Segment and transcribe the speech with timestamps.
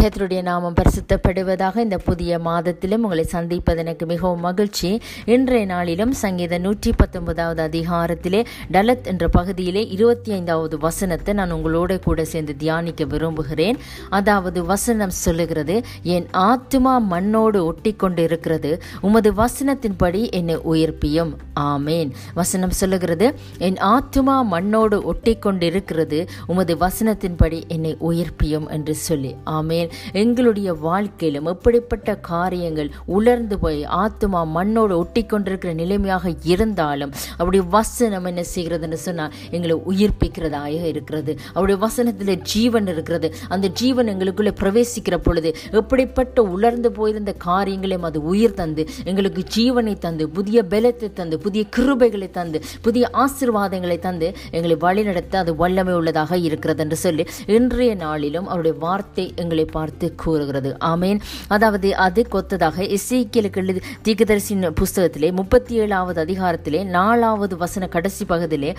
[0.00, 5.00] கத்தருடைய நாமம் பரிசுத்தப்படுவதாக இந்த புதிய மாதத்திலும் உங்களை சந்திப்பது எனக்கு மிகவும் மகிழ்ச்சி.
[5.24, 12.24] இன்றைய நாளிலும் சங்கீத நூற்றி பத்தொன்பதாவது அதிகாரத்திலே டலத் என்ற பகுதியிலே இருபத்தி ஐந்தாவது வசனத்தை நான் உங்களோட கூட
[12.24, 13.78] சேர்ந்து தியானிக்க விரும்புகிறேன்.
[14.10, 21.34] அதாவது வசனம் சொல்லுகிறது என் ஆத்மா மண்ணோடு ஒட்டி கொண்டு இருக்கிறது உமது வசனத்தின்படி என்னை உயிர்ப்பியும்.
[21.60, 22.10] ஆமேன்.
[22.34, 29.34] வசனம் சொல்லுகிறது என் ஆத்மா மண்ணோடு ஒட்டி கொண்டு இருக்கிறது உமது வசனத்தின்படி என்னை உயிர்ப்பியும் என்று சொல்லி.
[29.46, 29.88] ஆமேன்.
[30.12, 38.44] எங்களுடைய வாழ்க்கையிலும் எப்படிப்பட்ட காரியங்கள் உலர்ந்து போய் ஆத்துமா மண்ணோடு ஒட்டி கொண்டிருக்கிற நிலைமையாக இருந்தாலும் அவருடைய வசனம் என்ன
[38.54, 41.38] செய்கிறதுன்னு சொன்னால் எங்களை உயிர்ப்பிக்கிறதாக இருக்கிறது.
[41.52, 43.34] அவருடைய வசனத்தில் ஜீவன் இருக்கிறது.
[43.48, 50.28] அந்த ஜீவன் எங்களுக்குள்ளே பிரவேசிக்கிற பொழுது எப்படிப்பட்ட உலர்ந்து போயிருந்த காரியங்களையும் அது உயிர் தந்து எங்களுக்கு ஜீவனை தந்து
[50.28, 56.82] புதிய பலத்தை தந்து புதிய கிருபைகளை தந்து புதிய ஆசிர்வாதங்களை தந்து எங்களை வழிநடத்த அது வல்லமை உள்ளதாக இருக்கிறது
[56.82, 60.72] என்று சொல்லி இன்றைய நாளிலும் அவருடைய வார்த்தை எங்களை பார்த்து கூறுகிறது.
[60.92, 61.20] ஆமேன்.
[61.56, 62.76] அதாவது அது கொத்ததாக.
[62.96, 68.72] எஸ்ஐக்கியலுக்கு எழுதி தீர்க்கதரிசின் புஸ்தகத்திலே முப்பத்தி ஏழாவது அதிகாரத்திலே நாலாவது வசன கடைசி பகுதியிலே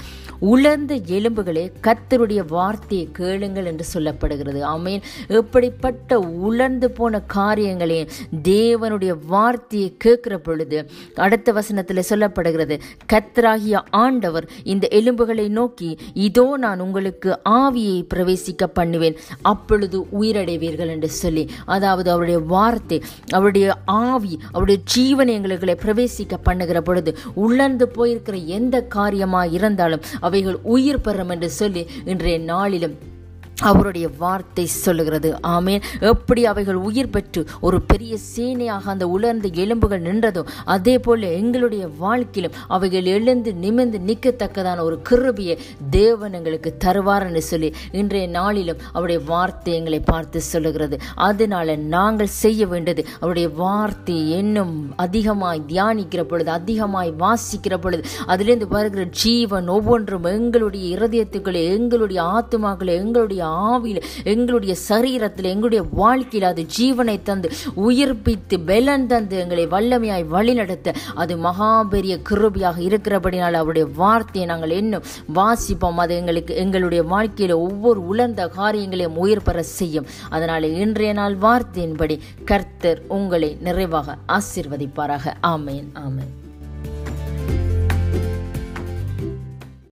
[0.53, 4.61] உலர்ந்த எலும்புகளே கத்தருடைய வார்த்தையை கேளுங்கள் என்று சொல்லப்படுகிறது.
[4.75, 5.01] ஆமேன்.
[5.39, 8.11] எப்படிப்பட்ட உலர்ந்து போன காரியங்களையும்
[8.49, 10.79] தேவனுடைய வார்த்தையை கேட்கிற பொழுது
[11.25, 12.77] அடுத்த வசனத்தில் சொல்லப்படுகிறது
[13.13, 15.89] கத்தராகிய ஆண்டவர் இந்த எலும்புகளை நோக்கி
[16.27, 19.17] இதோ நான் உங்களுக்கு ஆவியை பிரவேசிக்க பண்ணுவேன்.
[19.53, 22.99] அப்பொழுது உயிரடைவீர்கள் என்று சொல்லி அதாவது அவருடைய வார்த்தை
[23.31, 23.67] அவருடைய
[24.03, 31.29] ஆவி அவருடைய ஜீவனை எங்களுக்களை பிரவேசிக்க பண்ணுகிற பொழுது உள்ளந்து போயிருக்கிற எந்த காரியமாக இருந்தாலும் அவைகள் உயிர் பெறும்
[31.29, 32.97] என்று சொல்லி இன்றைய நாளிலும்
[33.61, 35.29] அவருடைய வார்த்தை சொல்லுகிறது.
[35.55, 35.81] ஆமேன்.
[36.11, 40.43] எப்படி அவைகள் உயிர் பெற்று ஒரு பெரிய சேனையாக அந்த உலர்ந்த எலும்புகள் நின்றதோ
[40.75, 45.55] அதே போல எங்களுடைய வாழ்க்கையிலும் அவைகள் எழுந்து நிமிர்ந்து நிற்கத்தக்கதான ஒரு கிருபியை
[45.89, 50.97] தேவன் எங்களுக்கு தருவார் என்று சொல்லி இன்றைய நாளிலும் அவருடைய வார்த்தை எங்களை பார்த்து சொல்லுகிறது.
[51.15, 59.05] அதனால நாங்கள் செய்ய வேண்டியது அவருடைய வார்த்தை இன்னும் அதிகமாய் தியானிக்கிற பொழுது அதிகமாய் வாசிக்கிற பொழுது அதிலிருந்து வருகிற
[59.23, 67.51] ஜீவன் ஒவ்வொன்றும் எங்களுடைய இருதயத்துக்களை எங்களுடைய ஆத்மாக்களை எங்களுடைய ஆவியில் எங்களுடைய சரீரத்தில் எங்களுடைய வாழ்க்கையில் அது ஜீவனை தந்து
[67.75, 75.95] உயிர்ப்பித்து பலன் தந்து எங்களை வல்லமையாய் வழிநடத்த அது மகாபெரிய கிருபியாக இருக்கிறபடினால் அவருடைய வார்த்தையை நாங்கள் இன்னும் வாசிப்போம்.
[75.95, 80.09] அது எங்களுக்கு எங்களுடைய வாழ்க்கையில் ஒவ்வொரு உலர்ந்த காரியங்களையும் உயிர் பெற செய்யும்.
[80.29, 85.33] அதனால் இன்றைய நாள் வார்த்தையின்படி கர்த்தர் உங்களை நிறைவாக ஆசிர்வதிப்பாராக.
[85.47, 86.40] ஆமேன் ஆமேன்.